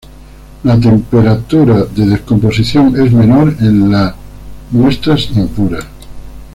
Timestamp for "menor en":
3.13-3.91